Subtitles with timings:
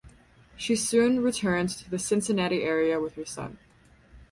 [0.57, 3.59] She soon returned to the Cincinnati area with her son.